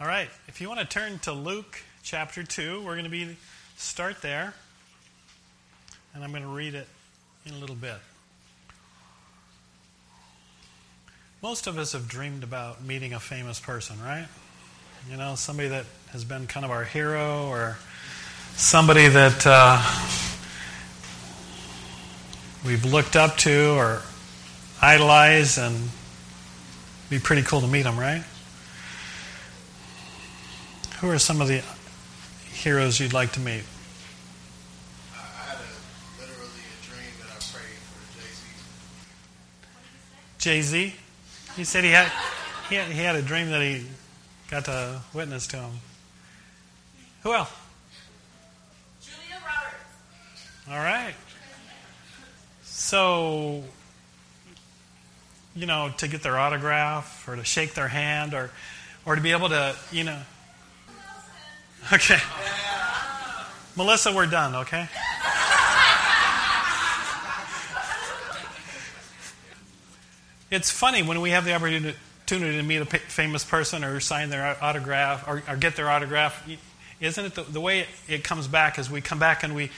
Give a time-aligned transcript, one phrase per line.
[0.00, 3.36] All right, if you want to turn to Luke chapter 2, we're going to be
[3.76, 4.54] start there.
[6.14, 6.86] And I'm going to read it
[7.44, 7.96] in a little bit.
[11.42, 14.28] Most of us have dreamed about meeting a famous person, right?
[15.10, 17.76] You know, somebody that has been kind of our hero or
[18.54, 19.82] somebody that uh,
[22.64, 24.02] we've looked up to or
[24.80, 25.76] idolized and
[27.10, 28.22] be pretty cool to meet them, right?
[31.00, 31.62] Who are some of the
[32.52, 33.62] heroes you'd like to meet?
[35.14, 35.60] I had a,
[36.20, 38.26] literally a dream that I prayed for Jay
[40.56, 40.88] Jay Z.
[40.88, 40.96] Z.
[41.54, 42.10] He said he had,
[42.68, 43.86] he had he had a dream that he
[44.50, 45.70] got to witness to him.
[47.22, 47.52] Who else?
[49.00, 50.48] Julia Roberts.
[50.68, 51.14] All right.
[52.64, 53.62] So,
[55.54, 58.50] you know, to get their autograph or to shake their hand or,
[59.06, 60.20] or to be able to, you know.
[61.90, 62.18] Okay.
[63.76, 64.88] Melissa, we're done, okay?
[70.50, 71.94] It's funny when we have the opportunity
[72.56, 76.46] to meet a famous person or sign their autograph or, or get their autograph.
[77.00, 79.70] Isn't it the, the way it, comes back is we come back and we,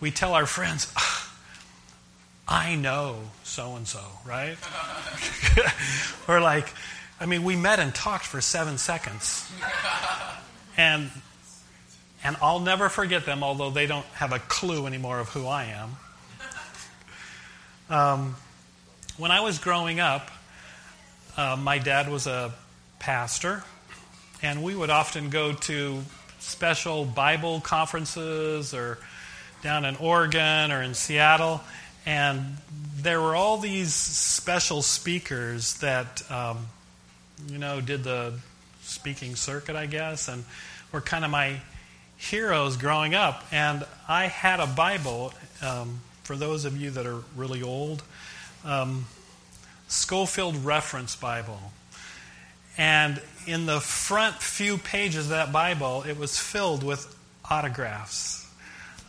[0.00, 1.34] we tell our friends, "Ah,
[2.48, 4.56] I know so and so, right?
[6.28, 6.72] or like,
[7.20, 9.48] I mean, we met and talked for seven seconds.
[10.76, 11.10] And,
[12.24, 15.64] and I'll never forget them, although they don't have a clue anymore of who I
[15.64, 15.96] am.
[17.90, 18.36] Um,
[19.18, 20.30] when I was growing up,
[21.36, 22.52] uh, my dad was a
[22.98, 23.64] pastor,
[24.42, 26.02] and we would often go to
[26.38, 28.98] special Bible conferences or
[29.62, 31.60] down in Oregon or in Seattle,
[32.06, 32.56] and
[32.96, 36.66] there were all these special speakers that, um,
[37.48, 38.34] you know, did the
[38.82, 40.44] speaking circuit, I guess, and
[40.92, 41.60] were kind of my
[42.30, 43.44] heroes growing up.
[43.50, 48.02] And I had a Bible, um, for those of you that are really old,
[48.64, 49.06] um,
[49.88, 51.60] Scofield Reference Bible.
[52.78, 57.14] And in the front few pages of that Bible, it was filled with
[57.50, 58.48] autographs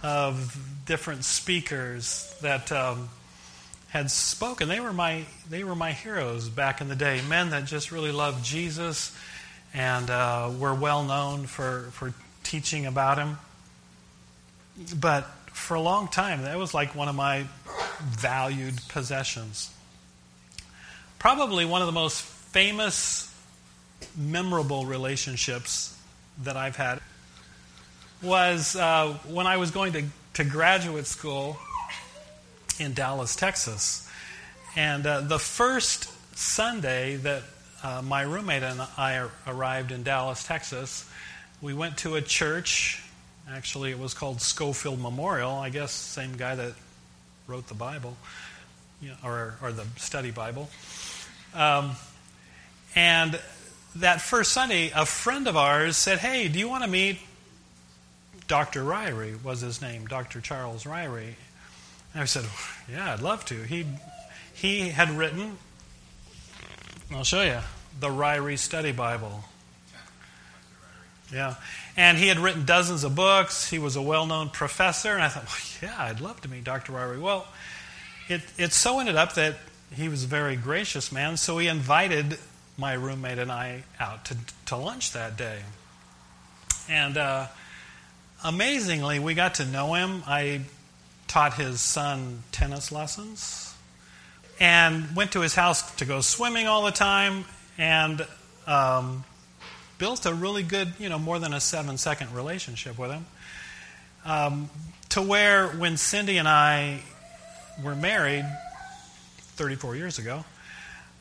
[0.02, 3.10] of different speakers that um,
[3.90, 4.68] had spoken.
[4.68, 7.22] They were my they were my heroes back in the day.
[7.30, 9.16] Men that just really loved Jesus
[9.74, 12.14] and uh, were well known for for
[12.54, 13.40] teaching about him.
[14.96, 17.48] But for a long time, that was like one of my
[18.00, 19.74] valued possessions.
[21.18, 23.34] Probably one of the most famous,
[24.16, 25.98] memorable relationships
[26.44, 27.00] that I've had
[28.22, 30.04] was uh, when I was going to,
[30.36, 31.58] to graduate school
[32.80, 34.08] in Dallas, Texas.
[34.76, 37.42] And uh, the first Sunday that
[37.82, 41.10] uh, my roommate and I arrived in Dallas, Texas,
[41.64, 43.02] we went to a church.
[43.50, 45.52] Actually, it was called Scofield Memorial.
[45.52, 46.74] I guess same guy that
[47.48, 48.18] wrote the Bible,
[49.02, 50.70] you know, or, or the study Bible.
[51.54, 51.92] Um,
[52.96, 53.40] and
[53.96, 57.18] that first Sunday, a friend of ours said, Hey, do you want to meet
[58.50, 58.84] Dr.
[58.84, 59.42] Ryrie?
[59.42, 60.42] Was his name, Dr.
[60.42, 61.36] Charles Ryrie.
[62.14, 62.46] And I said,
[62.92, 63.56] Yeah, I'd love to.
[63.64, 63.86] He,
[64.54, 65.58] he had written,
[67.14, 67.60] I'll show you,
[68.02, 69.46] the Ryrie Study Bible.
[71.32, 71.56] Yeah.
[71.96, 73.70] And he had written dozens of books.
[73.70, 75.14] He was a well known professor.
[75.14, 76.94] And I thought, well, yeah, I'd love to meet Dr.
[76.94, 77.22] Ryrie.
[77.22, 77.48] Well,
[78.28, 79.56] it, it so ended up that
[79.96, 82.38] he was a very gracious man, so he invited
[82.78, 85.60] my roommate and I out to, to lunch that day.
[86.90, 87.48] And uh,
[88.44, 90.24] amazingly, we got to know him.
[90.26, 90.62] I
[91.28, 93.76] taught his son tennis lessons
[94.60, 97.46] and went to his house to go swimming all the time
[97.78, 98.26] and
[98.68, 99.24] um,
[100.04, 103.26] built a really good, you know, more than a seven second relationship with him.
[104.26, 104.70] Um,
[105.12, 107.00] to where when Cindy and I
[107.82, 108.44] were married
[109.56, 110.44] 34 years ago,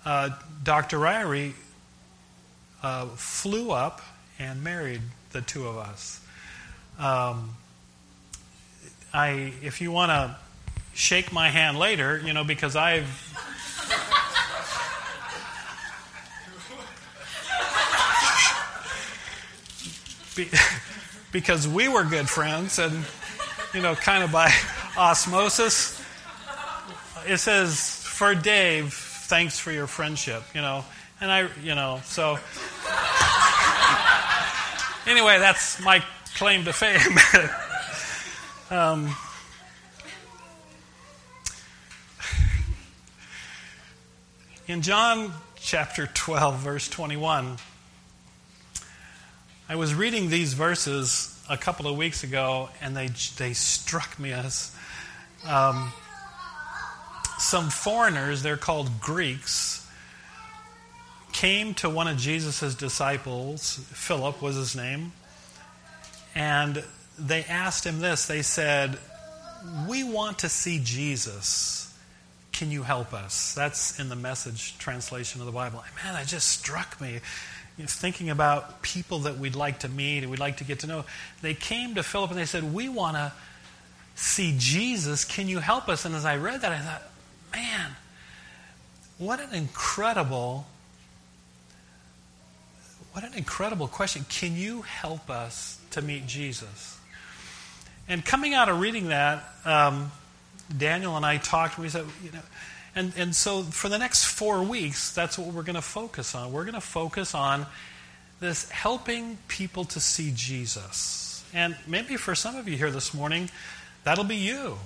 [0.05, 0.31] uh,
[0.65, 0.99] Dr.
[0.99, 1.53] Ryrie
[2.83, 4.03] uh, flew up
[4.41, 6.21] and married the two of us.
[6.99, 7.55] Um,
[9.15, 10.37] I, if you want to
[10.93, 13.07] shake my hand later, you know, because I've.
[20.37, 20.49] Be,
[21.33, 23.05] because we were good friends and,
[23.75, 24.53] you know, kind of by
[24.97, 26.01] osmosis.
[27.27, 30.85] It says, for Dave, thanks for your friendship, you know.
[31.21, 32.39] And I, you know, so.
[35.11, 36.03] anyway, that's my
[36.37, 37.19] claim to fame.
[38.71, 39.15] um,
[44.67, 47.57] in John chapter 12, verse 21,
[49.69, 54.33] I was reading these verses a couple of weeks ago, and they, they struck me
[54.33, 54.75] as
[55.49, 55.93] um,
[57.39, 59.89] some foreigners, they're called Greeks,
[61.33, 65.13] came to one of Jesus' disciples, Philip was his name,
[66.35, 66.83] and
[67.19, 68.27] they asked him this.
[68.27, 68.99] They said,
[69.89, 71.79] We want to see Jesus.
[72.51, 73.55] Can you help us?
[73.55, 75.83] That's in the message translation of the Bible.
[76.05, 77.21] Man, that just struck me.
[77.77, 80.81] You know, thinking about people that we'd like to meet and we'd like to get
[80.81, 81.05] to know.
[81.41, 83.33] They came to Philip and they said, We want to
[84.15, 85.25] see Jesus.
[85.25, 86.05] Can you help us?
[86.05, 87.03] And as I read that, I thought,
[87.53, 87.91] man,
[89.19, 90.67] what an incredible
[93.13, 94.25] what an incredible question.
[94.31, 96.99] Can you help us to meet Jesus?
[98.09, 100.11] And coming out of reading that, um,
[100.77, 102.41] Daniel and I talked, and we said, you know,
[102.95, 106.53] and, and so for the next four weeks, that's what we're going to focus on.
[106.53, 107.67] We're going to focus on
[108.41, 111.45] this helping people to see Jesus.
[111.55, 113.49] And maybe for some of you here this morning,
[114.05, 114.77] that'll be you.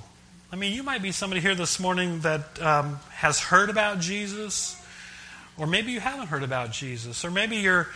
[0.53, 4.81] I mean, you might be somebody here this morning that um, has heard about Jesus,
[5.59, 7.89] or maybe you haven't heard about Jesus, or maybe you're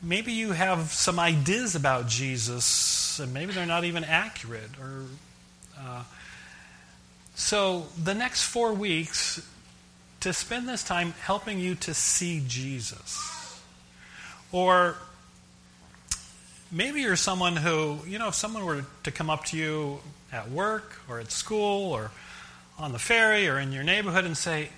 [0.00, 4.70] maybe you have some ideas about Jesus, and maybe they're not even accurate.
[4.80, 5.04] Or
[5.78, 6.02] uh,
[7.34, 9.46] so the next four weeks,
[10.20, 13.60] to spend this time helping you to see Jesus,
[14.50, 14.96] or
[16.70, 20.00] maybe you're someone who you know if someone were to come up to you
[20.32, 22.10] at work or at school or
[22.78, 24.70] on the ferry or in your neighborhood and say,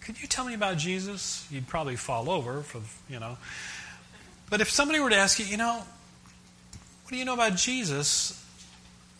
[0.00, 3.38] "Could you tell me about Jesus?" You'd probably fall over for you know.
[4.48, 5.82] But if somebody were to ask you, you know,
[7.02, 8.38] what do you know about Jesus?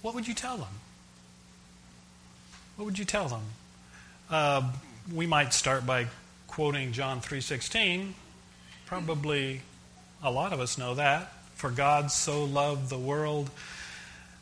[0.02, 0.74] What would you tell them?
[2.76, 3.42] What would you tell them?
[4.28, 4.72] Uh,
[5.10, 6.06] we might start by
[6.46, 8.14] quoting John 3:16.
[8.86, 9.62] Probably
[10.22, 11.32] a lot of us know that.
[11.54, 13.50] For God so loved the world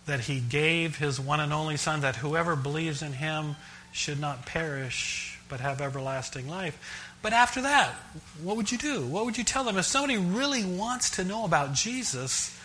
[0.07, 3.57] that he gave his one and only son that whoever believes in him
[3.93, 7.07] should not perish but have everlasting life.
[7.23, 7.95] But after that,
[8.43, 9.05] what would you do?
[9.05, 9.77] What would you tell them?
[9.77, 12.57] If somebody really wants to know about Jesus,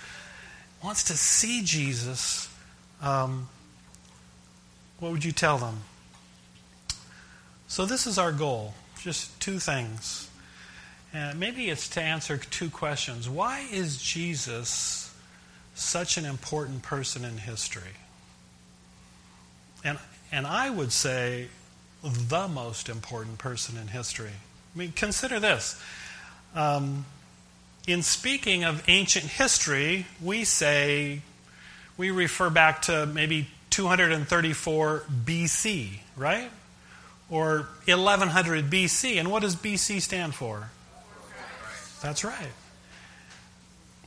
[0.84, 2.48] wants to see Jesus,
[3.02, 3.50] um,
[5.00, 5.82] what would you tell them?
[7.68, 8.74] So, this is our goal
[9.06, 10.28] just two things.
[11.14, 13.30] And maybe it's to answer two questions.
[13.30, 15.16] Why is Jesus
[15.76, 17.94] such an important person in history?
[19.84, 20.00] And,
[20.32, 21.50] and I would say
[22.04, 24.32] the most important person in history.
[24.76, 25.80] I mean, consider this.
[26.56, 27.06] Um,
[27.88, 31.22] in speaking of ancient history, we say,
[31.96, 36.50] we refer back to maybe 234 BC, right?
[37.30, 39.20] Or 1100 BC.
[39.20, 40.70] And what does BC stand for?
[42.02, 42.52] That's right.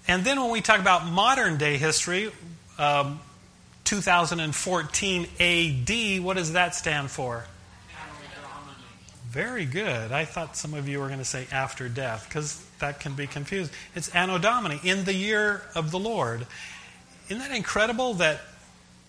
[0.07, 2.31] And then when we talk about modern day history,
[2.79, 3.21] um,
[3.85, 7.45] 2014 AD, what does that stand for?
[9.31, 10.11] Very good.
[10.11, 13.27] I thought some of you were going to say after death because that can be
[13.27, 13.71] confused.
[13.95, 16.47] It's Anno Domini, in the year of the Lord.
[17.29, 18.41] Isn't that incredible that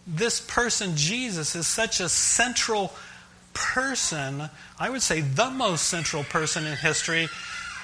[0.06, 2.94] this person, Jesus, is such a central
[3.74, 4.50] person?
[4.80, 7.28] I would say the most central person in history,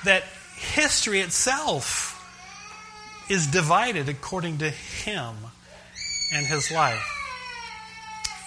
[0.03, 0.23] that
[0.55, 2.11] history itself
[3.29, 5.35] is divided according to him
[6.33, 7.03] and his life.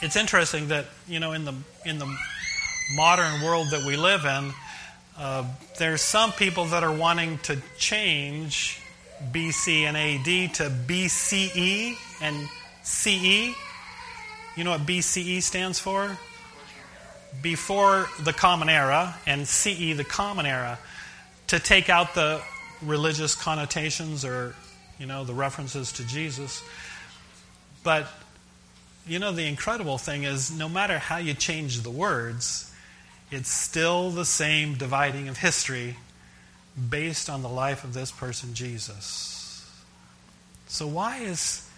[0.01, 2.07] It's interesting that, you know, in the, in the
[2.95, 4.53] modern world that we live in,
[5.19, 5.45] uh,
[5.79, 8.81] there's some people that are wanting to change
[9.33, 12.49] BC and AD to BCE and
[12.85, 13.55] CE.
[14.57, 16.17] You know what BCE stands for?
[17.43, 20.79] Before the Common Era, and CE, the Common Era,
[21.49, 22.41] to take out the
[22.83, 24.55] religious connotations or,
[24.99, 26.63] you know, the references to Jesus.
[27.83, 28.07] But,
[29.07, 32.73] you know, the incredible thing is no matter how you change the words,
[33.31, 35.97] it's still the same dividing of history
[36.89, 39.35] based on the life of this person, Jesus.
[40.69, 41.69] So, why is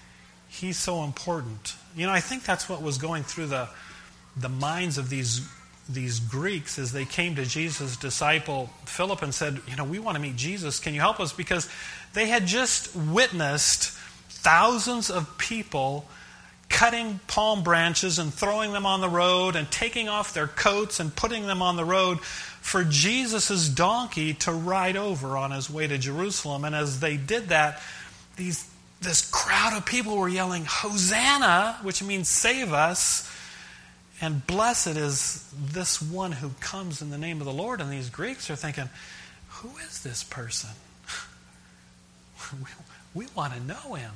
[0.48, 1.74] he so important?
[1.96, 3.68] You know, I think that's what was going through the,
[4.36, 5.48] the minds of these,
[5.88, 10.16] these Greeks as they came to Jesus' disciple Philip and said, You know, we want
[10.16, 10.78] to meet Jesus.
[10.80, 11.32] Can you help us?
[11.32, 11.68] Because
[12.12, 13.90] they had just witnessed
[14.28, 16.06] thousands of people
[16.70, 21.14] cutting palm branches and throwing them on the road and taking off their coats and
[21.14, 25.98] putting them on the road for Jesus' donkey to ride over on his way to
[25.98, 26.64] Jerusalem.
[26.64, 27.82] And as they did that,
[28.36, 28.70] these,
[29.00, 33.30] this crowd of people were yelling, Hosanna, which means save us.
[34.20, 37.80] And blessed is this one who comes in the name of the Lord.
[37.80, 38.88] And these Greeks are thinking,
[39.48, 40.70] who is this person?
[42.52, 44.12] we, we want to know him.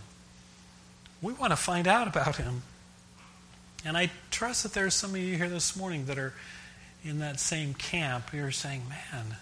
[1.22, 2.62] We want to find out about him.
[3.84, 6.34] And I trust that there are some of you here this morning that are
[7.02, 8.32] in that same camp.
[8.32, 9.36] You're saying, man,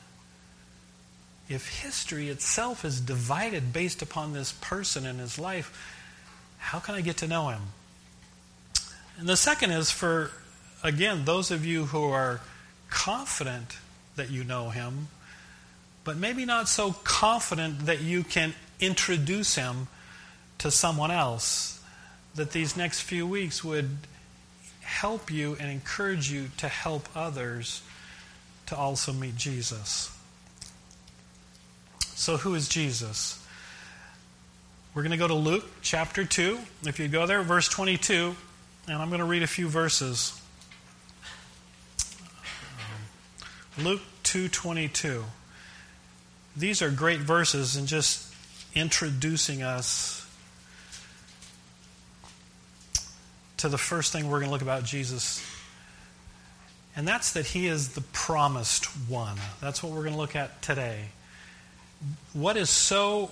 [1.48, 5.76] if history itself is divided based upon this person and his life,
[6.58, 7.62] how can I get to know him?
[9.18, 10.30] And the second is for,
[10.82, 12.40] again, those of you who are
[12.90, 13.78] confident
[14.16, 15.08] that you know him,
[16.04, 19.88] but maybe not so confident that you can introduce him
[20.58, 21.80] to someone else,
[22.34, 23.88] that these next few weeks would
[24.80, 27.82] help you and encourage you to help others
[28.66, 30.10] to also meet Jesus.
[32.14, 33.44] So, who is Jesus?
[34.94, 36.58] We're going to go to Luke chapter 2.
[36.84, 38.36] If you go there, verse 22,
[38.88, 40.38] and I'm going to read a few verses.
[43.78, 45.24] Luke 2:22.
[46.56, 48.26] These are great verses and just
[48.74, 50.26] introducing us
[53.56, 55.42] to the first thing we're going to look about Jesus.
[56.94, 59.38] And that's that he is the promised one.
[59.60, 61.06] That's what we're going to look at today.
[62.34, 63.30] What is so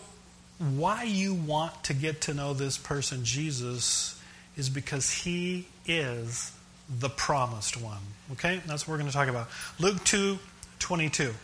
[0.59, 4.19] why you want to get to know this person Jesus
[4.57, 6.53] is because he is
[6.99, 8.01] the promised one.
[8.33, 8.61] Okay?
[8.67, 9.49] That's what we're going to talk about.
[9.79, 10.39] Luke 2
[10.79, 11.35] 22.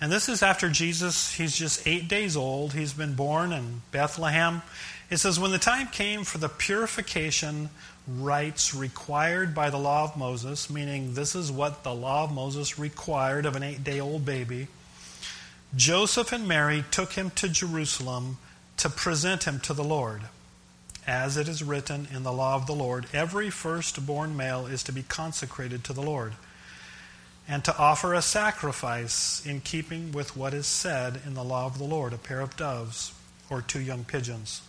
[0.00, 2.72] And this is after Jesus, he's just eight days old.
[2.72, 4.62] He's been born in Bethlehem.
[5.10, 7.70] It says, When the time came for the purification
[8.08, 12.78] rites required by the law of Moses, meaning this is what the law of Moses
[12.78, 14.66] required of an eight day old baby,
[15.76, 18.38] Joseph and Mary took him to Jerusalem
[18.78, 20.22] to present him to the Lord.
[21.06, 24.92] As it is written in the law of the Lord, every firstborn male is to
[24.92, 26.34] be consecrated to the Lord,
[27.48, 31.78] and to offer a sacrifice in keeping with what is said in the law of
[31.78, 33.12] the Lord a pair of doves
[33.50, 34.62] or two young pigeons.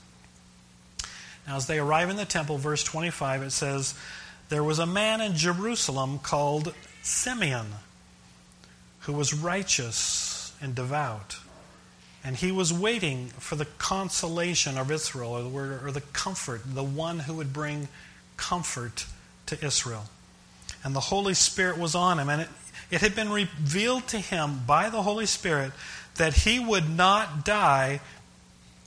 [1.45, 3.93] Now, as they arrive in the temple, verse 25, it says,
[4.49, 6.73] There was a man in Jerusalem called
[7.03, 7.67] Simeon,
[9.01, 11.37] who was righteous and devout
[12.23, 16.61] and he was waiting for the consolation of Israel, or the word, or the comfort,
[16.65, 17.89] the one who would bring
[18.37, 19.05] comfort
[19.47, 20.05] to Israel.
[20.83, 22.49] And the Holy Spirit was on him, and it,
[22.91, 25.71] it had been revealed to him by the Holy Spirit
[26.15, 27.99] that he would not die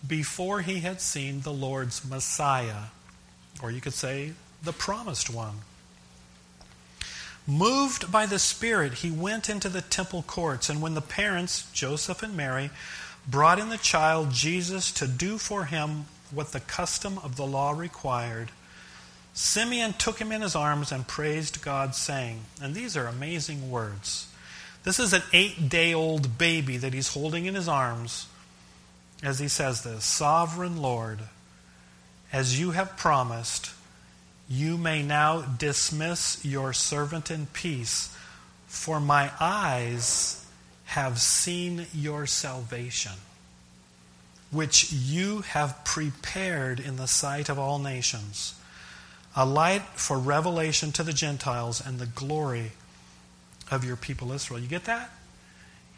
[0.06, 2.84] before he had seen the Lord's Messiah,
[3.62, 5.56] or you could say the promised one.
[7.46, 12.22] Moved by the Spirit, he went into the temple courts, and when the parents, Joseph
[12.22, 12.70] and Mary,
[13.28, 17.72] brought in the child Jesus to do for him what the custom of the law
[17.72, 18.50] required.
[19.34, 24.28] Simeon took him in his arms and praised God, saying, and these are amazing words.
[24.84, 28.26] This is an eight day old baby that he's holding in his arms
[29.22, 31.20] as he says this Sovereign Lord,
[32.32, 33.70] as you have promised,
[34.48, 38.16] you may now dismiss your servant in peace,
[38.66, 40.45] for my eyes
[40.86, 43.12] have seen your salvation,
[44.50, 48.54] which you have prepared in the sight of all nations,
[49.34, 52.72] a light for revelation to the Gentiles and the glory
[53.70, 54.60] of your people Israel.
[54.60, 55.10] You get that?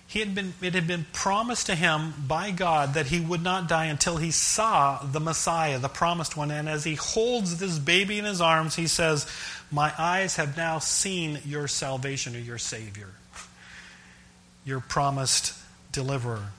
[0.06, 3.68] He had been, it had been promised to him by God that he would not
[3.68, 6.50] die until he saw the Messiah, the promised one.
[6.50, 9.30] And as he holds this baby in his arms, he says,
[9.70, 13.10] My eyes have now seen your salvation or your Savior
[14.68, 15.54] your promised
[15.90, 16.52] deliverer.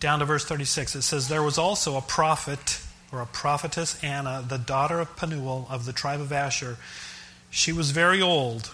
[0.00, 4.44] Down to verse 36, it says, There was also a prophet, or a prophetess, Anna,
[4.46, 6.76] the daughter of Penuel of the tribe of Asher.
[7.50, 8.72] She was very old.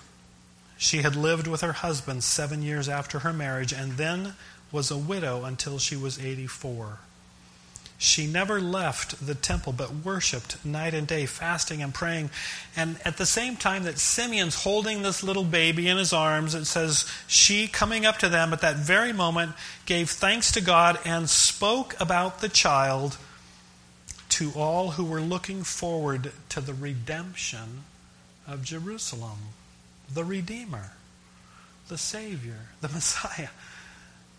[0.77, 4.35] She had lived with her husband seven years after her marriage, and then
[4.71, 6.99] was a widow until she was 84.
[7.97, 12.31] She never left the temple but worshiped night and day, fasting and praying.
[12.77, 16.65] And at the same time that Simeon's holding this little baby in his arms, it
[16.65, 19.53] says, She, coming up to them at that very moment,
[19.87, 23.17] gave thanks to God and spoke about the child
[24.31, 27.85] to all who were looking forward to the redemption
[28.49, 29.39] of Jerusalem,
[30.13, 30.91] the Redeemer,
[31.89, 33.51] the Savior, the Messiah,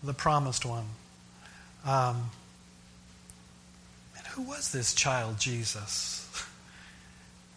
[0.04, 0.86] the promised one.
[1.86, 2.30] Um,
[4.36, 6.28] who was this child Jesus?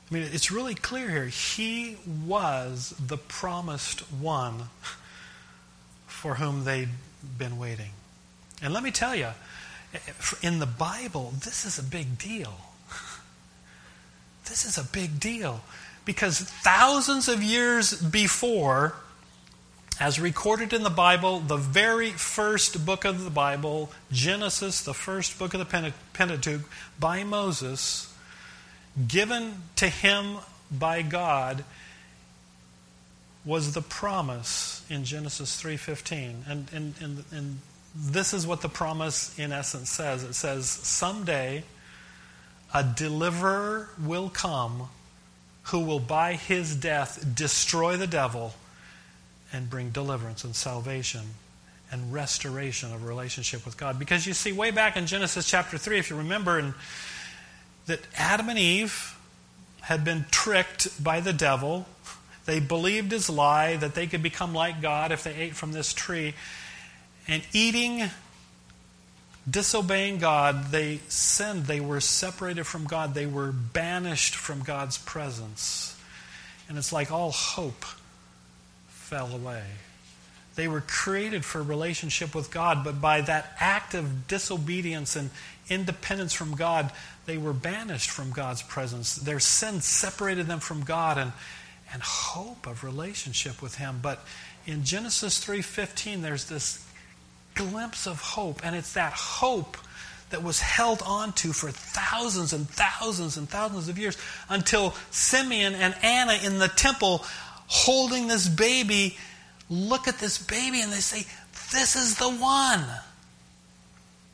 [0.09, 1.27] I mean, it's really clear here.
[1.27, 4.71] He was the promised one
[6.07, 6.89] for whom they'd
[7.37, 7.91] been waiting.
[8.63, 9.31] And let me tell you,
[10.41, 12.55] in the Bible, this is a big deal.
[14.45, 15.63] This is a big deal
[16.05, 18.95] because thousands of years before,
[20.01, 25.39] as recorded in the Bible, the very first book of the Bible, Genesis, the first
[25.39, 26.63] book of the Pentateuch,
[27.01, 28.13] by Moses,
[29.09, 30.37] given to him
[30.71, 31.65] by God,
[33.45, 36.49] was the promise in Genesis 3:15.
[36.49, 37.61] And, and, and, and
[37.97, 40.23] this is what the promise in essence says.
[40.23, 41.65] It says, someday
[42.73, 44.91] a deliverer will come
[45.65, 48.55] who will by his death destroy the devil
[49.53, 51.23] and bring deliverance and salvation
[51.91, 53.99] and restoration of relationship with God.
[53.99, 56.75] Because you see, way back in Genesis chapter 3, if you remember,
[57.87, 59.17] that Adam and Eve
[59.81, 61.87] had been tricked by the devil.
[62.45, 65.95] They believed his lie that they could become like God if they ate from this
[65.95, 66.35] tree.
[67.27, 68.11] And eating,
[69.51, 71.65] disobeying God, they sinned.
[71.65, 73.15] They were separated from God.
[73.15, 75.99] They were banished from God's presence.
[76.69, 77.87] And it's like all hope
[79.09, 79.63] fell away.
[80.55, 85.31] They were created for relationship with God, but by that act of disobedience and
[85.71, 86.93] independence from God,
[87.25, 89.17] they were banished from God's presence.
[89.17, 91.33] Their sin separated them from God and,
[91.93, 94.01] and hope of relationship with Him.
[94.03, 94.23] But
[94.67, 96.85] in Genesis 3:15, there's this
[97.55, 99.79] glimpse of hope, and it's that hope
[100.31, 105.95] that was held onto for thousands and thousands and thousands of years until Simeon and
[106.03, 107.25] Anna in the temple
[107.69, 109.17] holding this baby
[109.71, 111.25] look at this baby and they say,
[111.73, 112.85] This is the one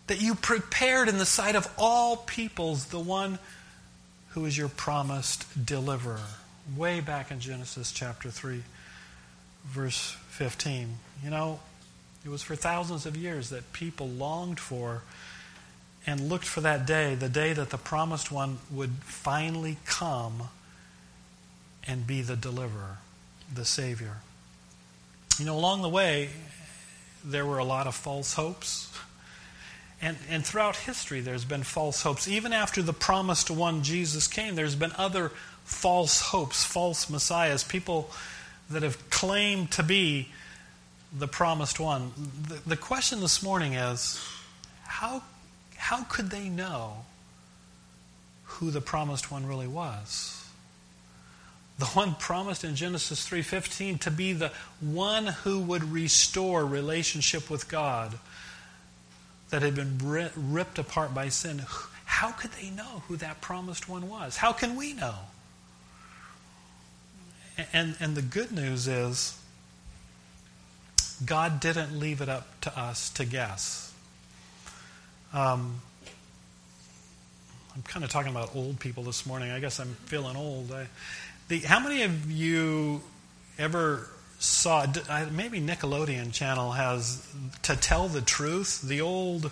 [0.07, 3.39] that you prepared in the sight of all peoples, the one
[4.31, 6.21] who is your promised deliverer.
[6.77, 8.63] Way back in Genesis chapter 3,
[9.67, 10.99] verse 15.
[11.23, 11.61] You know,
[12.25, 15.03] it was for thousands of years that people longed for
[16.07, 20.49] and looked for that day, the day that the promised one would finally come
[21.87, 22.99] and be the deliverer
[23.55, 24.17] the Savior.
[25.39, 26.31] You know, along the way,
[27.25, 28.91] there were a lot of false hopes.
[30.03, 32.29] And, and throughout history, there's been false hopes.
[32.29, 35.33] Even after the promised one, Jesus, came, there's been other
[35.65, 38.11] false hopes, false messiahs, people
[38.71, 40.29] that have claimed to be
[41.17, 42.13] the promised one.
[42.49, 44.23] The, the question this morning is
[44.83, 45.23] how,
[45.77, 47.05] how could they know
[48.45, 50.44] who the promised one really was?
[51.79, 57.69] The one promised in Genesis 3:15 to be the one who would restore relationship with
[57.69, 58.19] God
[59.51, 59.99] that had been
[60.35, 61.65] ripped apart by sin.
[62.05, 64.37] How could they know who that promised one was?
[64.37, 65.17] How can we know?
[67.73, 69.39] And, and the good news is,
[71.25, 73.93] God didn't leave it up to us to guess.
[75.33, 75.81] Um,
[77.75, 79.51] I'm kind of talking about old people this morning.
[79.51, 80.73] I guess I'm feeling old.
[80.73, 80.87] I,
[81.49, 83.03] the, how many of you
[83.59, 84.87] ever saw,
[85.31, 87.27] maybe Nickelodeon channel has
[87.63, 89.51] To Tell the Truth, the old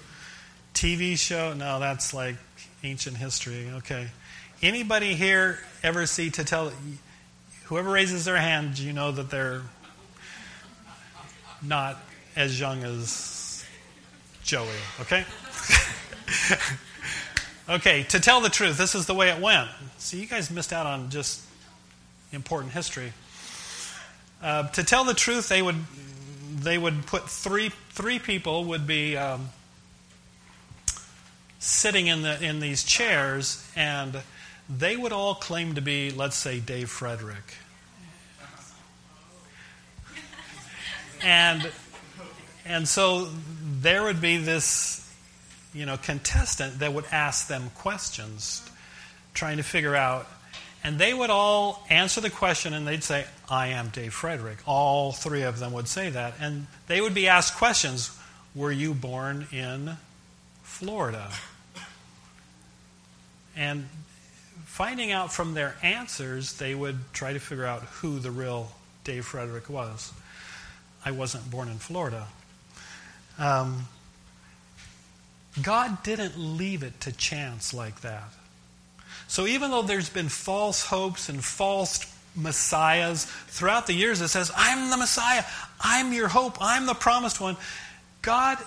[0.75, 1.53] TV show?
[1.55, 2.37] No, that's like
[2.83, 3.71] ancient history.
[3.77, 4.09] Okay.
[4.63, 6.73] Anybody here ever see To Tell,
[7.65, 9.63] whoever raises their hand, you know that they're
[11.63, 11.99] not
[12.37, 13.65] as young as
[14.43, 14.69] Joey,
[15.01, 15.25] okay?
[17.69, 19.69] okay, to tell the truth, this is the way it went.
[19.99, 21.43] See, you guys missed out on just
[22.33, 23.13] important history.
[24.43, 25.77] Uh, to tell the truth, they would
[26.57, 29.51] they would put three three people would be um,
[31.59, 34.21] sitting in the in these chairs, and
[34.69, 37.55] they would all claim to be, let's say, Dave Frederick,
[41.23, 41.71] and
[42.67, 43.29] and so
[43.63, 45.09] there would be this
[45.73, 48.69] you know contestant that would ask them questions,
[49.35, 50.27] trying to figure out
[50.85, 54.59] and they would all answer the question and they'd say, I am Dave Frederick.
[54.67, 56.35] All three of them would say that.
[56.41, 58.17] And they would be asked questions
[58.55, 59.97] Were you born in
[60.63, 61.31] Florida?
[63.57, 63.89] And
[64.65, 68.73] finding out from their answers, they would try to figure out who the real
[69.05, 70.13] Dave Frederick was.
[71.05, 72.27] I wasn't born in Florida.
[73.39, 73.89] Um,
[75.61, 78.33] God didn't leave it to chance like that.
[79.33, 82.05] So even though there's been false hopes and false
[82.37, 85.43] messiahs throughout the years, that says, I'm the Messiah,
[85.81, 87.57] I'm your hope, I'm the promised one.
[88.21, 88.59] God,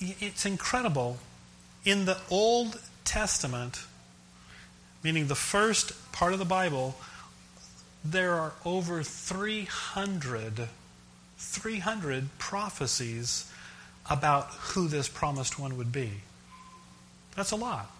[0.00, 1.18] it's incredible.
[1.84, 3.84] In the Old Testament,
[5.02, 6.96] meaning the first part of the Bible,
[8.02, 10.68] there are over 300,
[11.36, 13.52] 300 prophecies
[14.08, 16.10] about who this promised one would be.
[17.34, 17.90] That's a lot.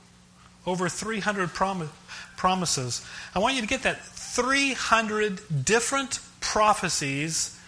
[0.66, 1.90] Over 300 prom-
[2.36, 3.04] promises.
[3.34, 7.58] I want you to get that 300 different prophecies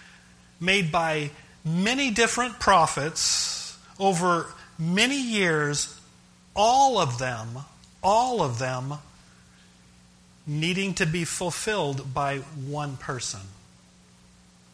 [0.61, 1.30] made by
[1.64, 4.46] many different prophets over
[4.78, 5.98] many years,
[6.54, 7.48] all of them,
[8.02, 8.94] all of them
[10.46, 13.40] needing to be fulfilled by one person.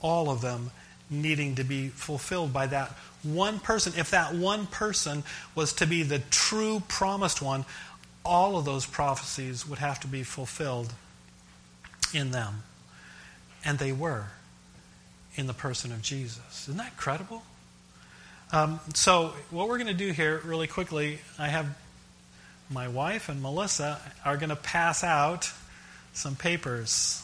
[0.01, 0.71] All of them
[1.11, 2.91] needing to be fulfilled by that
[3.23, 3.93] one person.
[3.97, 7.65] If that one person was to be the true promised one,
[8.25, 10.93] all of those prophecies would have to be fulfilled
[12.13, 12.63] in them.
[13.65, 14.27] And they were
[15.37, 16.69] in the person of Jesus.
[16.69, 17.43] Isn't that credible?
[18.53, 21.67] Um, so, what we're going to do here, really quickly, I have
[22.71, 25.51] my wife and Melissa are going to pass out
[26.13, 27.23] some papers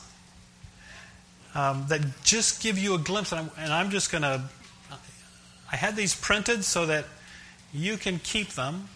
[1.54, 3.32] um, that just give you a glimpse.
[3.32, 4.42] And I'm, and I'm just going to,
[5.70, 7.04] I had these printed so that
[7.72, 8.88] you can keep them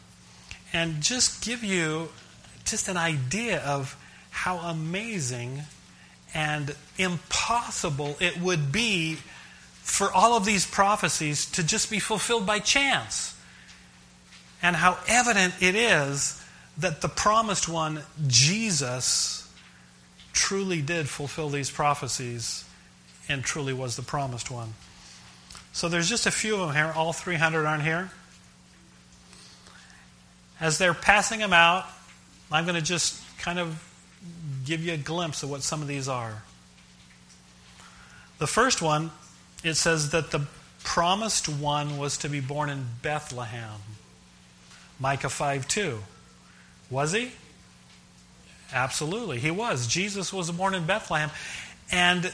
[0.75, 2.09] and just give you
[2.65, 3.97] just an idea of
[4.31, 5.63] how amazing
[6.35, 9.17] and impossible it would be
[9.83, 13.39] for all of these prophecies to just be fulfilled by chance.
[14.61, 16.43] And how evident it is
[16.79, 19.49] that the promised one, Jesus,
[20.33, 22.65] truly did fulfill these prophecies
[23.29, 24.75] and truly was the promised one.
[25.73, 26.93] So there's just a few of them here.
[26.97, 28.11] All 300 aren't here.
[30.65, 31.85] As they're passing them out,
[32.51, 33.85] I'm going to just kind of
[34.65, 36.43] give you a glimpse of what some of these are.
[38.39, 39.11] The first one,
[39.63, 40.47] it says that the
[40.83, 43.79] promised one was to be born in Bethlehem.
[44.99, 45.99] Micah 5 2.
[46.89, 47.33] Was he?
[48.73, 49.87] Absolutely, he was.
[49.87, 51.29] Jesus was born in Bethlehem.
[51.93, 52.33] And,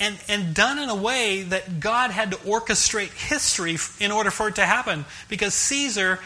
[0.00, 4.48] and, and done in a way that God had to orchestrate history in order for
[4.48, 5.04] it to happen.
[5.28, 6.18] Because Caesar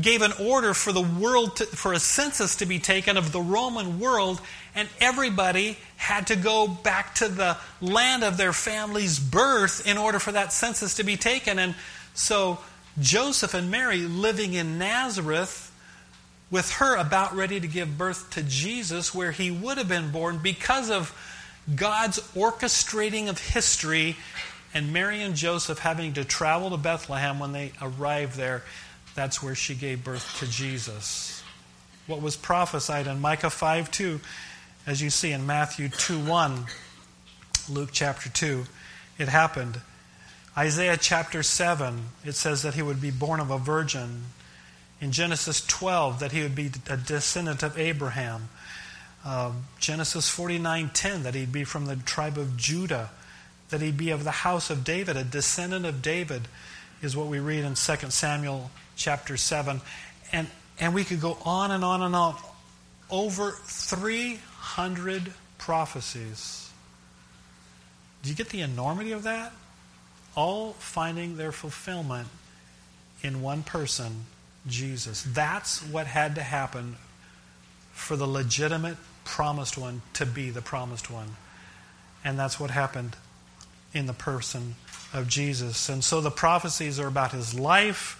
[0.00, 3.40] gave an order for the world to, for a census to be taken of the
[3.40, 4.40] Roman world,
[4.74, 10.18] and everybody had to go back to the land of their family's birth in order
[10.18, 11.58] for that census to be taken.
[11.58, 11.74] And
[12.14, 12.58] so
[13.00, 15.68] Joseph and Mary living in Nazareth
[16.50, 20.38] with her about ready to give birth to Jesus, where he would have been born
[20.42, 21.14] because of
[21.74, 24.16] God's orchestrating of history
[24.74, 28.62] and Mary and Joseph having to travel to Bethlehem when they arrived there
[29.14, 31.42] that's where she gave birth to Jesus.
[32.06, 34.20] What was prophesied in Micah 5 2,
[34.86, 36.66] as you see in Matthew 2 1,
[37.68, 38.64] Luke chapter 2,
[39.18, 39.80] it happened.
[40.56, 44.24] Isaiah chapter 7, it says that he would be born of a virgin.
[45.00, 48.48] In Genesis 12, that he would be a descendant of Abraham.
[49.24, 53.10] Uh, Genesis 49:10 that he'd be from the tribe of Judah,
[53.68, 56.48] that he'd be of the house of David, a descendant of David,
[57.02, 59.80] is what we read in 2 Samuel chapter 7.
[60.32, 60.46] And,
[60.78, 62.36] and we could go on and on and on.
[63.10, 66.70] Over 300 prophecies.
[68.22, 69.52] Do you get the enormity of that?
[70.34, 72.28] All finding their fulfillment
[73.22, 74.24] in one person,
[74.66, 75.22] Jesus.
[75.22, 76.96] That's what had to happen
[77.92, 81.36] for the legitimate promised one to be the promised one.
[82.24, 83.16] And that's what happened
[83.92, 84.76] in the person
[85.12, 85.88] of Jesus.
[85.88, 88.18] And so the prophecies are about his life,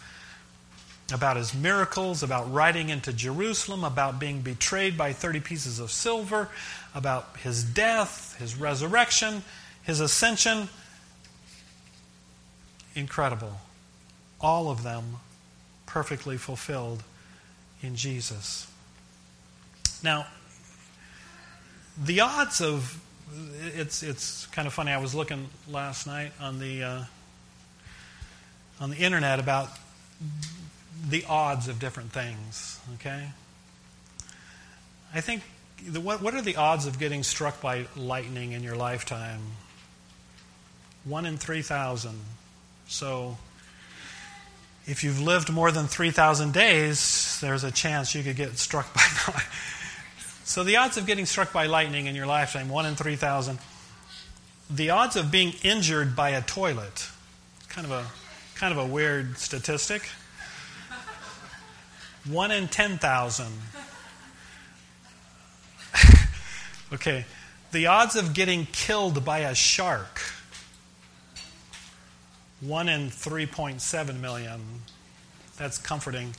[1.13, 6.49] about his miracles, about riding into Jerusalem, about being betrayed by 30 pieces of silver,
[6.95, 9.43] about his death, his resurrection,
[9.83, 10.69] his ascension.
[12.95, 13.61] Incredible.
[14.41, 15.17] All of them
[15.87, 17.03] perfectly fulfilled
[17.83, 18.67] in Jesus.
[20.03, 20.27] Now,
[22.03, 23.01] the odds of
[23.77, 24.92] it's it's kind of funny.
[24.92, 27.05] I was looking last night on the uh,
[28.81, 29.68] on the internet about
[31.09, 33.29] the odds of different things, okay?
[35.14, 35.42] I think,
[35.87, 39.40] the, what, what are the odds of getting struck by lightning in your lifetime?
[41.05, 42.18] One in 3,000.
[42.87, 43.37] So,
[44.87, 49.07] if you've lived more than 3,000 days, there's a chance you could get struck by
[49.27, 49.42] lightning.
[50.53, 53.59] So, the odds of getting struck by lightning in your lifetime, one in 3,000.
[54.69, 57.09] The odds of being injured by a toilet,
[57.71, 58.05] kind of a,
[58.55, 60.11] kind of a weird statistic.
[62.29, 63.47] One in 10,000.
[66.93, 67.25] okay.
[67.71, 70.21] The odds of getting killed by a shark.
[72.61, 74.61] One in 3.7 million.
[75.57, 76.37] That's comforting.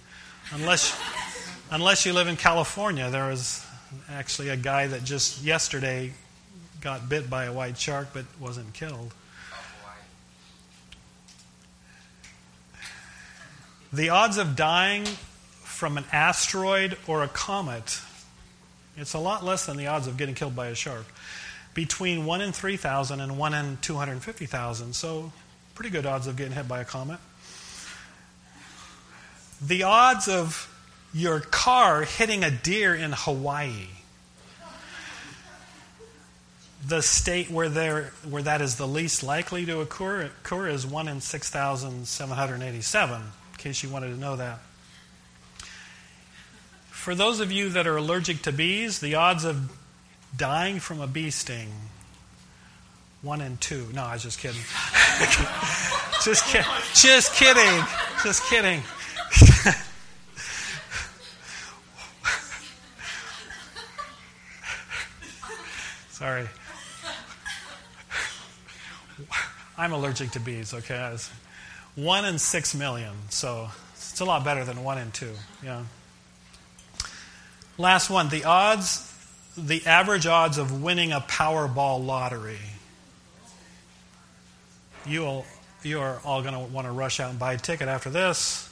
[0.52, 0.96] Unless,
[1.72, 3.63] unless you live in California, there was
[4.10, 6.14] actually a guy that just yesterday
[6.82, 9.14] got bit by a white shark but wasn't killed.
[13.92, 15.06] The odds of dying
[15.64, 18.00] from an asteroid or a comet,
[18.98, 21.06] it's a lot less than the odds of getting killed by a shark.
[21.74, 24.94] between 1 in 3,000 and 1 in 250,000.
[24.94, 25.32] So,
[25.76, 27.20] pretty good odds of getting hit by a comet.
[29.62, 30.70] The odds of
[31.14, 33.88] your car hitting a deer in Hawaii,
[36.86, 41.08] the state where, there, where that is the least likely to occur, occur is 1
[41.08, 44.60] in 6,787, in case you wanted to know that.
[46.90, 49.72] For those of you that are allergic to bees, the odds of
[50.36, 51.70] dying from a bee sting,
[53.22, 53.90] 1 in 2.
[53.94, 54.60] No, I was just kidding.
[56.24, 56.60] just, ki-
[56.94, 57.86] just kidding.
[58.24, 58.82] Just kidding.
[66.14, 66.48] Sorry.
[69.78, 71.18] I'm allergic to bees, okay?
[71.96, 75.34] One in six million, so it's a lot better than one in two.
[75.64, 75.86] Yeah.
[77.80, 78.30] Last one.
[78.30, 79.12] The odds,
[79.58, 82.60] the average odds of winning a Powerball lottery.
[85.08, 85.48] You'll,
[85.82, 88.70] you are all going to want to rush out and buy a ticket after this.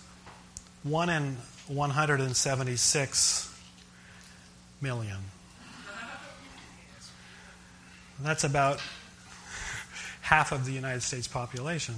[0.84, 3.60] One in 176
[4.80, 5.18] million.
[8.24, 8.82] That's about
[10.22, 11.96] half of the United States population.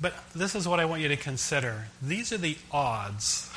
[0.00, 1.86] But this is what I want you to consider.
[2.02, 3.50] These are the odds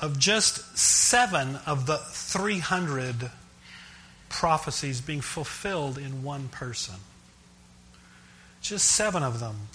[0.00, 3.30] of just seven of the 300
[4.28, 6.96] prophecies being fulfilled in one person.
[8.60, 9.68] Just seven of them.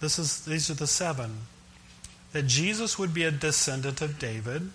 [0.00, 1.38] This is, these are the seven.
[2.32, 4.70] That Jesus would be a descendant of David,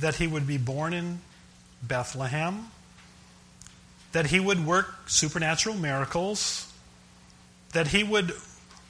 [0.00, 1.20] that he would be born in
[1.82, 2.68] Bethlehem,
[4.12, 6.72] that he would work supernatural miracles,
[7.72, 8.32] that he would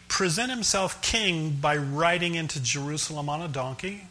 [0.08, 4.04] present himself king by riding into Jerusalem on a donkey.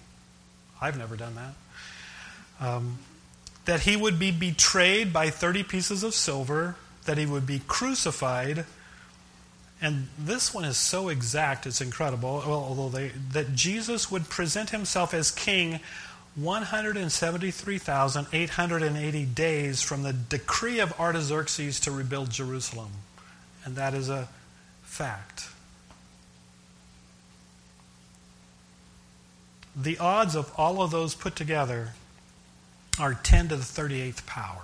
[0.82, 2.66] I've never done that.
[2.66, 3.00] Um,
[3.66, 8.66] that he would be betrayed by 30 pieces of silver, that he would be crucified.
[9.82, 12.44] And this one is so exact, it's incredible.
[12.46, 15.80] Well, although they, that Jesus would present himself as king
[16.36, 22.92] 173,880 days from the decree of Artaxerxes to rebuild Jerusalem.
[23.64, 24.28] And that is a
[24.84, 25.48] fact.
[29.76, 31.92] The odds of all of those put together
[33.00, 34.64] are 10 to the 38th power.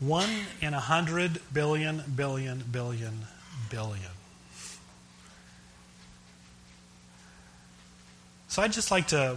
[0.00, 0.28] 1
[0.60, 3.26] in a 100 billion, billion, billion,
[3.70, 4.10] billion.
[8.56, 9.36] So I'd just like to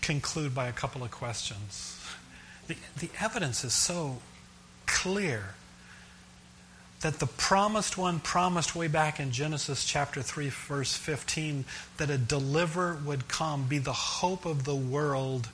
[0.00, 2.02] conclude by a couple of questions.
[2.66, 4.20] The, the evidence is so
[4.86, 5.54] clear
[7.02, 11.66] that the promised one promised way back in Genesis chapter 3, verse 15,
[11.98, 15.50] that a deliverer would come, be the hope of the world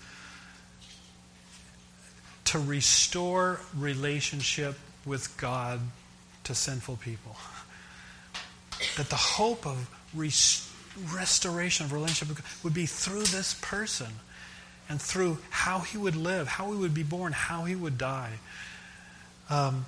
[2.45, 5.81] to restore relationship with God
[6.45, 7.35] to sinful people.
[8.97, 10.74] That the hope of restoring
[11.13, 14.09] restoration of relationship would be through this person
[14.89, 18.33] and through how he would live, how he would be born, how he would die.
[19.51, 19.87] Um,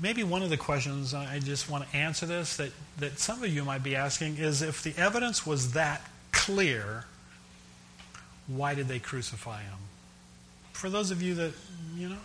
[0.00, 3.50] maybe one of the questions I just want to answer this that, that some of
[3.50, 6.00] you might be asking is if the evidence was that
[6.32, 7.04] clear,
[8.46, 9.78] why did they crucify him?
[10.72, 11.52] For those of you that,
[11.96, 12.16] you know,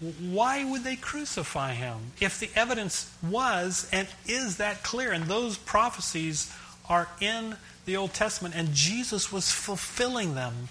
[0.00, 5.12] why would they crucify him if the evidence was and is that clear?
[5.12, 6.52] And those prophecies
[6.88, 10.68] are in the Old Testament, and Jesus was fulfilling them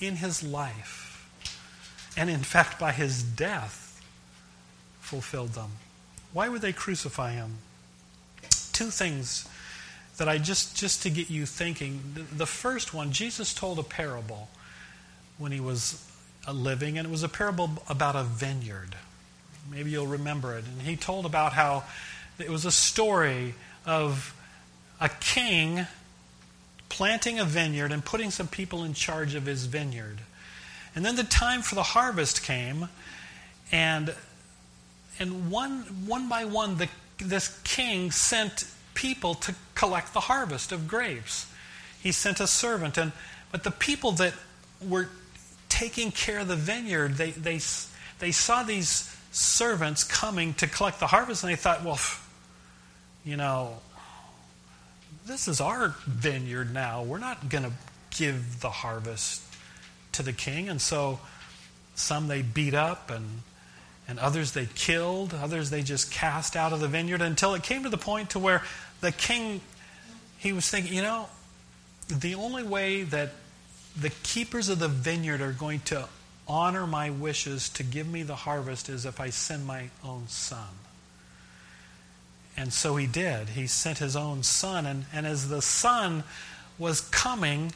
[0.00, 1.28] in his life.
[2.16, 4.00] And in fact, by his death,
[5.00, 5.72] fulfilled them.
[6.32, 7.58] Why would they crucify him?
[8.72, 9.48] Two things
[10.18, 12.00] that I just, just to get you thinking.
[12.32, 14.48] The first one, Jesus told a parable
[15.38, 16.10] when he was
[16.52, 18.96] living, and it was a parable about a vineyard.
[19.70, 20.64] Maybe you'll remember it.
[20.64, 21.84] And he told about how
[22.38, 23.54] it was a story
[23.84, 24.34] of
[25.00, 25.86] a king
[26.88, 30.18] planting a vineyard and putting some people in charge of his vineyard.
[30.94, 32.88] And then the time for the harvest came,
[33.70, 34.14] and
[35.18, 40.88] and one one by one, the, this king sent people to collect the harvest of
[40.88, 41.46] grapes.
[42.02, 43.12] He sent a servant, and
[43.52, 44.32] but the people that
[44.80, 45.08] were
[45.68, 47.60] taking care of the vineyard, they, they,
[48.18, 52.00] they saw these servants coming to collect the harvest, and they thought, well,
[53.24, 53.78] you know,
[55.26, 57.02] this is our vineyard now.
[57.02, 57.72] We're not going to
[58.16, 59.42] give the harvest
[60.12, 60.68] to the king.
[60.68, 61.20] And so
[61.94, 63.42] some they beat up, and,
[64.08, 67.82] and others they killed, others they just cast out of the vineyard until it came
[67.82, 68.62] to the point to where
[69.00, 69.60] the king,
[70.38, 71.28] he was thinking, you know,
[72.08, 73.32] the only way that
[73.98, 76.08] the keepers of the vineyard are going to
[76.48, 80.68] honor my wishes to give me the harvest as if I send my own son.
[82.56, 83.50] And so he did.
[83.50, 84.86] He sent his own son.
[84.86, 86.24] And, and as the son
[86.78, 87.72] was coming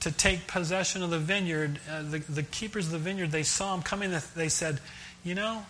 [0.00, 3.74] to take possession of the vineyard, uh, the, the keepers of the vineyard, they saw
[3.74, 4.12] him coming.
[4.34, 4.80] They said,
[5.22, 5.66] You know,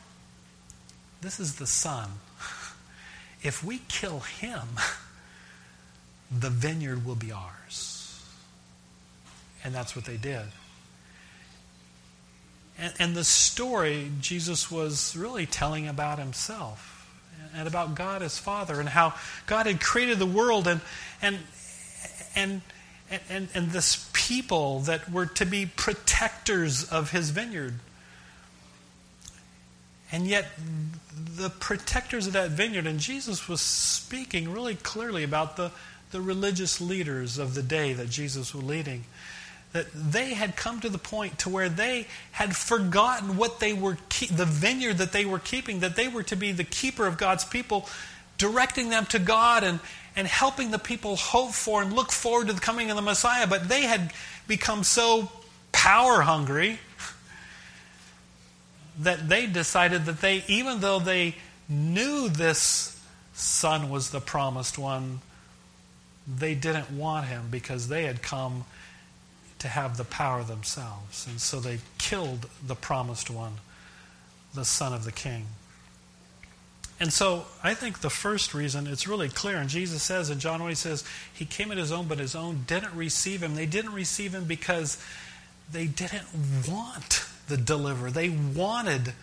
[1.21, 2.11] this is the son.
[3.43, 4.63] If we kill him,
[6.31, 7.94] the vineyard will be ours.
[9.65, 10.43] And that's what they did.
[12.79, 16.91] And, and the story Jesus was really telling about himself
[17.57, 19.15] and about God as Father and how
[19.47, 20.81] God had created the world and
[21.23, 21.39] and
[22.35, 22.63] and
[23.29, 27.75] and, and this people that were to be protectors of his vineyard.
[30.11, 30.47] And yet,
[31.37, 35.71] the protectors of that vineyard, and Jesus was speaking really clearly about the,
[36.13, 39.05] the religious leaders of the day that Jesus was leading
[39.75, 43.99] that they had come to the point to where they had forgotten what they were
[44.31, 47.45] the vineyard that they were keeping that they were to be the keeper of God's
[47.45, 47.87] people
[48.39, 49.81] directing them to God and
[50.17, 53.49] and helping the people hope for and look forward to the coming of the Messiah.
[53.49, 54.13] But they had
[54.47, 55.31] become so
[55.73, 56.79] power hungry
[59.01, 61.35] that they decided that they even though they
[61.69, 65.21] knew this son was the promised one
[66.33, 68.65] they didn't want him because they had come
[69.65, 71.27] to have the power themselves.
[71.27, 73.55] And so they killed the promised one,
[74.53, 75.47] the son of the king.
[77.01, 80.61] And so I think the first reason, it's really clear, and Jesus says and John
[80.61, 83.55] 1, he says, He came at his own, but his own didn't receive him.
[83.55, 85.03] They didn't receive him because
[85.73, 86.27] they didn't
[86.69, 88.11] want the deliverer.
[88.11, 89.15] They wanted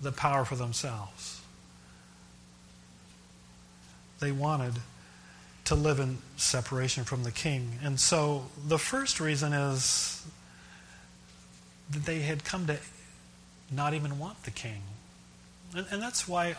[0.00, 1.40] the power for themselves.
[4.18, 4.74] They wanted
[5.68, 7.78] to live in separation from the king.
[7.82, 10.26] And so the first reason is
[11.90, 12.78] that they had come to
[13.70, 14.80] not even want the king.
[15.76, 16.56] And, and that's why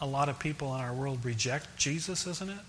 [0.00, 2.60] a lot of people in our world reject Jesus, isn't it?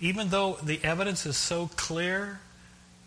[0.00, 2.38] Even though the evidence is so clear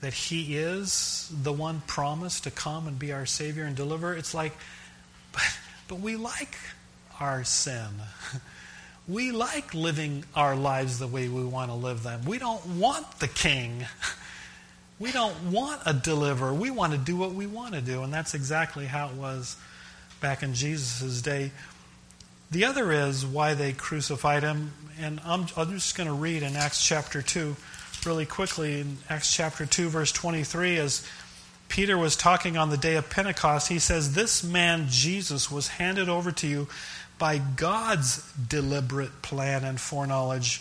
[0.01, 4.33] that he is the one promised to come and be our Savior and deliver, it's
[4.33, 4.51] like,
[5.31, 6.57] but, but we like
[7.21, 7.87] our sin.
[9.07, 12.23] We like living our lives the way we want to live them.
[12.25, 13.85] We don't want the king.
[15.01, 16.53] We don't want a deliverer.
[16.53, 18.03] We want to do what we want to do.
[18.03, 19.57] And that's exactly how it was
[20.19, 21.49] back in Jesus' day.
[22.51, 24.73] The other is why they crucified him.
[24.99, 27.55] And I'm, I'm just going to read in Acts chapter 2
[28.05, 28.81] really quickly.
[28.81, 31.03] In Acts chapter 2, verse 23, as
[31.67, 36.09] Peter was talking on the day of Pentecost, he says, This man, Jesus, was handed
[36.09, 36.67] over to you
[37.21, 40.59] by God's deliberate plan and foreknowledge,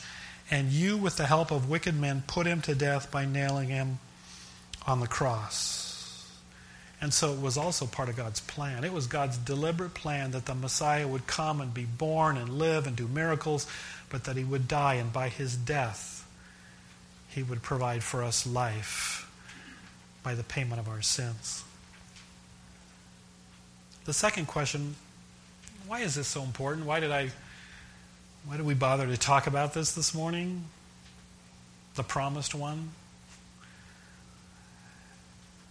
[0.50, 3.98] and you, with the help of wicked men, put him to death by nailing him
[4.86, 6.30] on the cross.
[7.00, 8.84] And so it was also part of God's plan.
[8.84, 12.86] It was God's deliberate plan that the Messiah would come and be born and live
[12.86, 13.66] and do miracles,
[14.10, 16.28] but that he would die, and by his death,
[17.30, 19.26] he would provide for us life
[20.22, 21.64] by the payment of our sins.
[24.04, 24.96] The second question
[25.90, 26.86] why is this so important?
[26.86, 27.30] Why did I
[28.46, 30.66] why did we bother to talk about this this morning?
[31.96, 32.90] The promised one?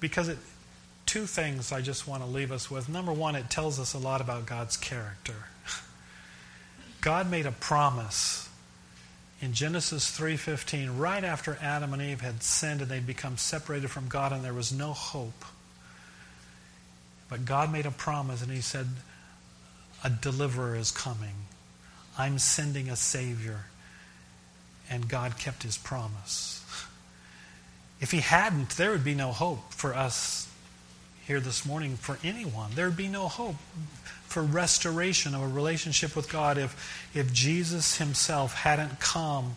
[0.01, 0.38] Because it
[1.05, 2.89] two things I just want to leave us with.
[2.89, 5.36] Number one, it tells us a lot about God's character.
[6.99, 8.49] God made a promise
[9.41, 14.10] in Genesis 3:15 right after Adam and Eve had sinned and they'd become separated from
[14.10, 15.45] God and there was no hope.
[17.29, 18.88] But God made a promise and he said,
[20.03, 21.35] a deliverer is coming.
[22.17, 23.65] I'm sending a Savior.
[24.89, 26.63] And God kept his promise.
[28.01, 30.47] If he hadn't, there would be no hope for us
[31.27, 32.71] here this morning, for anyone.
[32.73, 33.55] There would be no hope
[34.25, 39.55] for restoration of a relationship with God if, if Jesus himself hadn't come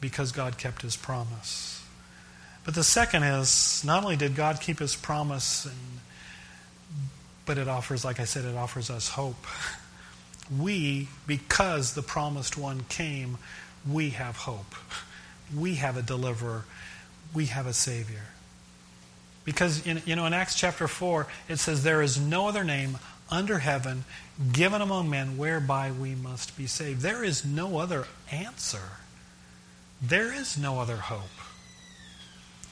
[0.00, 1.82] because God kept his promise.
[2.64, 5.74] But the second is not only did God keep his promise and
[7.46, 9.46] but it offers, like I said, it offers us hope.
[10.54, 13.38] We, because the promised one came,
[13.90, 14.74] we have hope.
[15.56, 16.66] We have a deliverer.
[17.32, 18.24] We have a Savior.
[19.44, 22.98] Because, in, you know, in Acts chapter 4, it says, There is no other name
[23.30, 24.04] under heaven
[24.52, 27.00] given among men whereby we must be saved.
[27.00, 28.98] There is no other answer.
[30.00, 31.20] There is no other hope.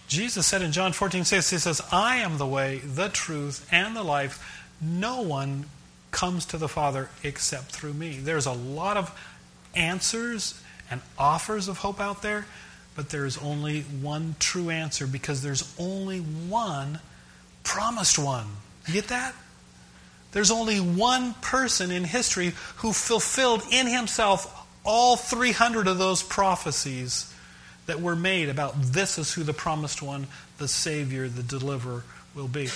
[0.09, 3.97] Jesus said in John 14, 6, He says, I am the way, the truth, and
[3.97, 4.62] the life.
[4.83, 5.67] No one
[6.11, 8.19] comes to the Father except through me.
[8.19, 9.17] There's a lot of
[9.75, 10.61] answers
[10.91, 12.45] and offers of hope out there,
[12.95, 17.01] but there is only one true answer because there's only one
[17.65, 18.47] promised one.
[18.87, 19.35] You get that?
[20.33, 27.33] There's only one person in history who fulfilled in himself all 300 of those prophecies
[27.87, 30.27] that were made about this is who the promised one,
[30.59, 32.05] the Savior, the deliverer
[32.35, 32.69] will be.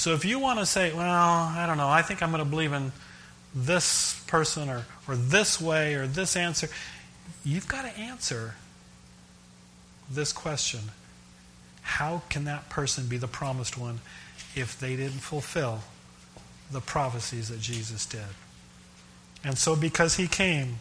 [0.00, 2.48] So if you want to say, well, I don't know, I think I'm going to
[2.48, 2.90] believe in
[3.54, 6.70] this person or, or this way or this answer,
[7.44, 8.54] you've got to answer
[10.10, 10.80] this question.
[11.82, 14.00] How can that person be the promised one
[14.54, 15.80] if they didn't fulfill
[16.72, 18.22] the prophecies that Jesus did?
[19.44, 20.76] And so, because he came,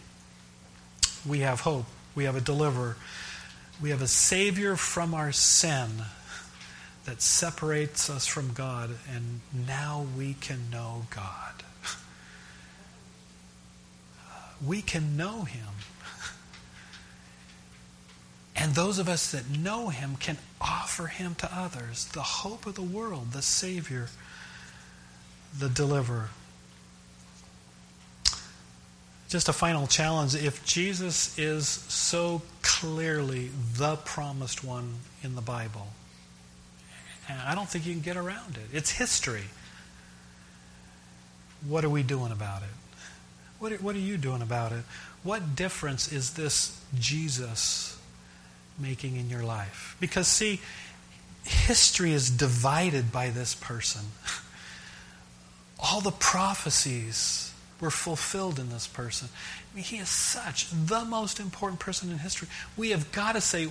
[1.27, 2.95] we have hope, we have a deliverer,
[3.81, 5.89] we have a Savior from our sin
[7.09, 11.63] that separates us from God, and now we can know God.
[14.63, 15.69] We can know Him.
[18.55, 22.75] And those of us that know Him can offer Him to others the hope of
[22.75, 24.09] the world, the Savior,
[25.57, 26.29] the Deliverer.
[29.29, 30.35] Just a final challenge.
[30.35, 34.93] If Jesus is so clearly the promised one
[35.23, 35.87] in the Bible,
[37.29, 38.75] I don't think you can get around it.
[38.75, 39.45] It's history.
[41.67, 42.69] What are we doing about it?
[43.59, 44.83] What are, what are you doing about it?
[45.23, 47.97] What difference is this Jesus
[48.79, 49.97] making in your life?
[49.99, 50.61] Because, see,
[51.43, 54.01] history is divided by this person.
[55.79, 59.29] All the prophecies were fulfilled in this person.
[59.71, 62.47] I mean, he is such the most important person in history.
[62.75, 63.67] We have got to say,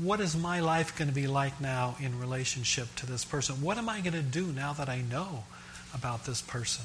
[0.00, 3.56] what is my life going to be like now in relationship to this person?
[3.56, 5.44] What am I going to do now that I know
[5.92, 6.84] about this person?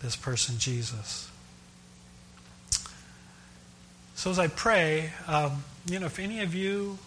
[0.00, 1.30] This person, Jesus.
[4.14, 6.98] So as I pray, um, you know, if any of you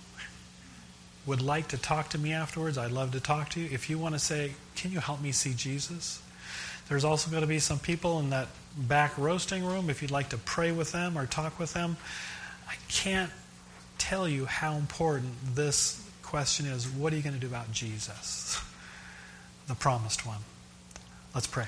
[1.26, 3.70] would like to talk to me afterwards, I'd love to talk to you.
[3.72, 6.22] If you want to say, can you help me see Jesus?
[6.90, 8.48] There's also going to be some people in that
[8.78, 9.90] back roasting room.
[9.90, 11.98] If you'd like to pray with them or talk with them,
[12.68, 13.32] I can't
[14.06, 16.88] tell you how important this question is.
[16.88, 18.62] What are you going to do about Jesus,
[19.68, 20.42] the promised one?
[21.34, 21.66] Let's pray.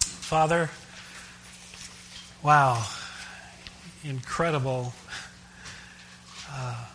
[0.00, 0.70] Father,
[2.42, 2.86] wow,
[4.02, 4.94] incredible.
[6.50, 6.86] Uh,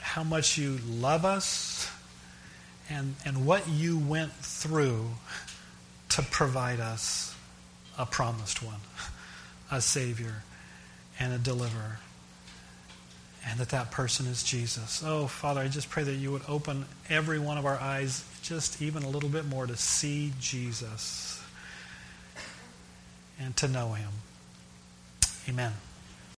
[0.00, 1.90] how much you love us
[2.90, 5.08] and, and what you went through
[6.10, 7.34] to provide us
[7.96, 8.80] a promised one,
[9.72, 10.42] a Savior,
[11.18, 11.98] and a deliverer.
[13.46, 15.02] And that that person is Jesus.
[15.04, 18.82] Oh, Father, I just pray that you would open every one of our eyes just
[18.82, 21.42] even a little bit more to see Jesus
[23.40, 24.10] and to know him.
[25.48, 25.72] Amen.